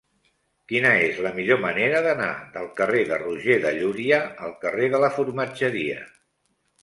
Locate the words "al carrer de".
4.47-5.05